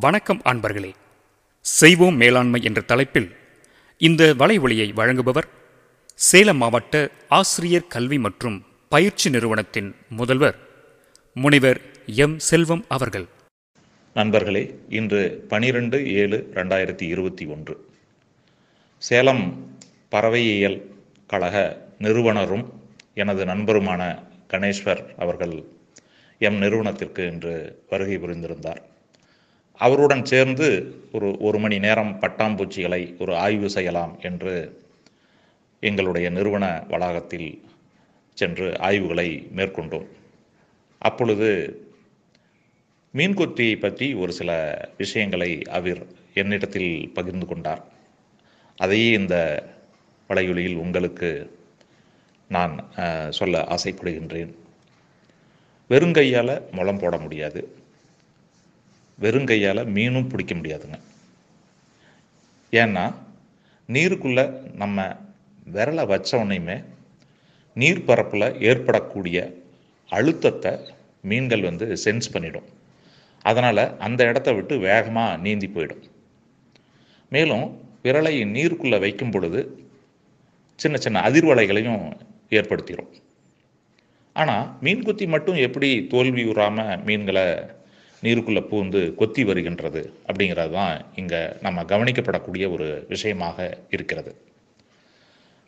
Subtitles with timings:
[0.00, 0.92] வணக்கம் அன்பர்களே.
[1.60, 3.36] செய்வோம் மேலாண்மை என்ற தலைப்பில்
[3.98, 5.48] இந்த வலைவொலியை வழங்குபவர்
[6.14, 10.58] சேலம் மாவட்ட ஆசிரியர் கல்வி மற்றும் பயிற்சி நிறுவனத்தின் முதல்வர்
[11.34, 12.38] முனைவர் எம்.
[12.38, 13.26] செல்வம் அவர்கள்.
[14.14, 17.90] நண்பர்களே இன்று பனிரெண்டு ஏழு ரெண்டாயிரத்தி இருபத்தி ஒன்று.
[18.98, 19.76] சேலம்
[20.10, 20.82] பறவையியல்
[21.26, 22.72] கழக நிறுவனரும்
[23.14, 25.64] எனது நண்பருமான கணேஸ்வர் அவர்கள்
[26.38, 28.90] எம் நிறுவனத்திற்கு இன்று வருகை புரிந்திருந்தார்.
[29.80, 30.68] அவருடன் சேர்ந்து
[31.12, 34.54] ஒரு ஒரு மணி நேரம் பட்டாம்பூச்சிகளை ஒரு ஆய்வு செய்யலாம் என்று
[35.82, 37.48] எங்களுடைய நிறுவன வளாகத்தில்
[38.38, 40.06] சென்று ஆய்வுகளை மேற்கொண்டோம்.
[41.02, 41.48] அப்பொழுது
[43.14, 44.50] மீன்கொத்தியை பற்றி ஒரு சில
[44.96, 46.00] விஷயங்களை அவர்
[46.34, 47.82] என்னிடத்தில் பகிர்ந்து கொண்டார்.
[48.78, 49.36] அதையே இந்த
[50.30, 51.30] வலையொலியில் உங்களுக்கு
[52.50, 52.74] நான்
[53.30, 54.52] சொல்ல ஆசைப்படுகின்றேன்.
[55.90, 57.60] வெறுங்கையால் முளம் போட முடியாது.
[59.18, 60.98] வெறும் கையால் மீனும் பிடிக்க முடியாதுங்க.
[62.72, 63.04] ஏன்னா
[63.88, 65.16] நீருக்குள்ளே நம்ம
[65.72, 66.76] விரலை வச்ச உடனேயுமே
[67.76, 69.38] நீர்ப்பரப்பில் ஏற்படக்கூடிய
[70.08, 70.72] அழுத்தத்தை
[71.20, 72.68] மீன்கள் வந்து சென்ஸ் பண்ணிடும்.
[73.42, 76.02] அதனால் அந்த இடத்த விட்டு வேகமாக நீந்தி போயிடும்.
[77.28, 77.66] மேலும்
[78.04, 79.60] விரலை நீருக்குள்ளே வைக்கும் பொழுது
[80.78, 82.02] சின்ன சின்ன அதிர்வலைகளையும்
[82.48, 83.12] ஏற்படுத்திடும்
[84.32, 87.46] ஆனால் மீன்குத்தி மட்டும் எப்படி தோல்வி உறாமல் மீன்களை
[88.24, 93.58] நீருக்குள்ளே பூந்து கொத்தி வருகின்றது அப்படிங்கிறது தான் இங்கே நம்ம கவனிக்கப்படக்கூடிய ஒரு விஷயமாக
[93.96, 94.32] இருக்கிறது.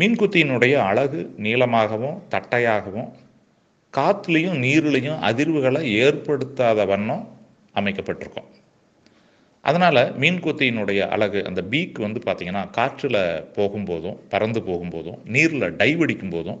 [0.00, 3.10] மீன்குத்தியினுடைய அழகு நீளமாகவும் தட்டையாகவும்
[3.94, 7.24] காற்றுலையும் நீர்லேயும் அதிர்வுகளை ஏற்படுத்தாத வண்ணம்
[7.80, 8.48] அமைக்கப்பட்டிருக்கும்.
[9.68, 13.22] அதனால் மீன்கொத்தியினுடைய அழகு அந்த பீக் வந்து பார்த்திங்கன்னா காற்றில்
[13.56, 16.60] போகும்போதும் பறந்து போகும்போதும் நீரில் டைவ் அடிக்கும் போதும்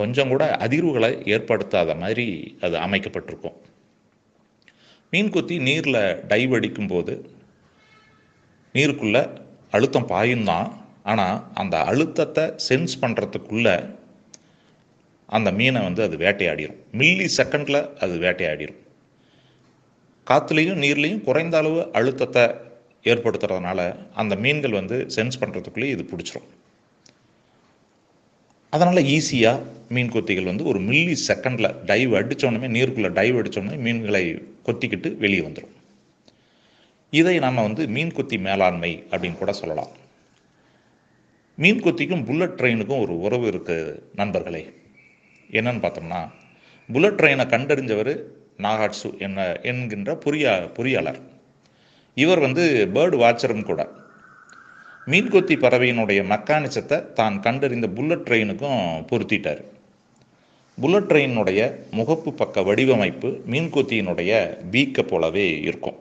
[0.00, 2.26] கொஞ்சம் கூட அதிர்வுகளை ஏற்படுத்தாத மாதிரி
[2.66, 3.56] அது அமைக்கப்பட்டிருக்கும்.
[5.12, 7.14] மீன் கொத்தி நீரில் டைவ் அடிக்கும்போது
[8.74, 9.22] நீருக்குள்ளே
[9.70, 10.68] அழுத்தம் பாயும் தான்
[11.02, 13.74] ஆனால் அந்த அழுத்தத்தை சென்ஸ் பண்ணுறதுக்குள்ளே
[15.28, 18.80] அந்த மீனை வந்து அது வேட்டையாடிடும் மில்லி செகண்டில் அது வேட்டையாடிடும்
[20.26, 22.44] காற்றுலேயும் நீர்லேயும் குறைந்த அளவு அழுத்தத்தை
[23.04, 23.80] ஏற்படுத்துறதுனால
[24.14, 26.48] அந்த மீன்கள் வந்து சென்ஸ் பண்ணுறதுக்குள்ளேயே இது பிடிச்சிரும்.
[28.72, 34.24] அதனால் ஈஸியாக மீன் கொத்திகள் வந்து ஒரு மில்லி செகண்டில் டைவ் அடித்தோடனே நீருக்குள்ளே டைவ் அடித்தோடனே மீன்களை
[34.66, 35.74] கொத்திக்கிட்டு வெளியே வந்துடும்
[37.10, 39.92] இதை நம்ம வந்து மீன் கொத்தி மேலாண்மை அப்படின்னு கூட சொல்லலாம்.
[41.58, 44.62] மீன் கொத்திக்கும் புல்லட் ட்ரெயினுக்கும் ஒரு உறவு இருக்குது நண்பர்களே.
[45.50, 46.20] என்னன்னு பார்த்தோம்னா
[46.92, 48.12] புல்லட் ட்ரெயினை கண்டறிஞ்சவர்
[48.58, 51.20] நாகாட்சு என்ன என்கின்ற பொறியா பொறியாளர்.
[52.14, 53.82] இவர் வந்து பேர்டு வாட்சரும் கூட.
[55.06, 59.62] மீன்கொத்தி பறவையினுடைய மெக்கானிசத்தை தான் கண்டறிந்த புல்லட் ட்ரெயினுக்கும் பொருத்திட்டார்.
[60.82, 61.60] புல்லட் ட்ரெயினுடைய
[61.98, 64.30] முகப்பு பக்க வடிவமைப்பு மீன்கொத்தியினுடைய
[64.72, 65.98] பீக்கை போலவே இருக்கும்.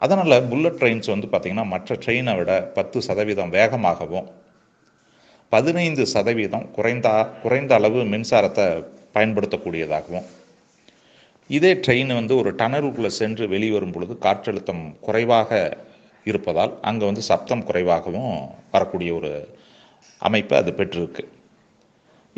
[0.00, 4.28] அதனால் புல்லட் ட்ரெயின்ஸ் வந்து பார்த்திங்கன்னா மற்ற ட்ரெயினை விட பத்து சதவீதம் வேகமாகவும்
[5.52, 7.08] பதினைந்து சதவீதம் குறைந்த
[7.42, 8.66] குறைந்த அளவு மின்சாரத்தை
[9.16, 10.26] பயன்படுத்தக்கூடியதாகவும்.
[11.50, 15.50] இதே ட்ரெயின் வந்து ஒரு டனலுக்குள்ளே சென்று வெளிவரும் பொழுது காற்றழுத்தம் குறைவாக
[16.30, 18.32] இருப்பதால் அங்கே வந்து சப்தம் குறைவாகவும்
[18.74, 19.32] வரக்கூடிய ஒரு
[20.22, 21.24] அமைப்பை அது பெற்றிருக்கு.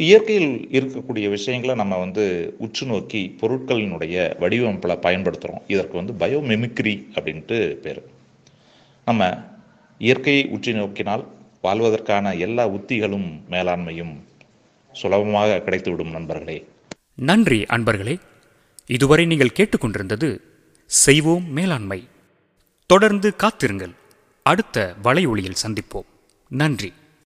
[0.00, 8.02] இயற்கையில் இருக்கக்கூடிய விஷயங்களை நம்ம வந்து உற்று நோக்கி பொருட்களினுடைய வடிவமைப்பில் பயன்படுத்துகிறோம் இதற்கு வந்து பயோமெமிக்ரி அப்படின்ட்டு பேர்.
[9.04, 9.42] நம்ம
[9.98, 11.26] இயற்கையை உற்று நோக்கினால்
[11.62, 14.16] வாழ்வதற்கான எல்லா உத்திகளும் மேலாண்மையும்
[14.92, 16.64] சுலபமாக கிடைத்துவிடும் நண்பர்களே.
[17.14, 18.18] நன்றி அன்பர்களே.
[18.86, 20.38] இதுவரை நீங்கள் கேட்டுக்கொண்டிருந்தது
[20.86, 22.08] செய்வோம் மேலாண்மை.
[22.86, 23.90] தொடர்ந்து காத்திருங்கள்.
[24.42, 26.06] அடுத்த வலை ஒளியில் சந்திப்போம்.
[26.48, 26.92] நன்றி.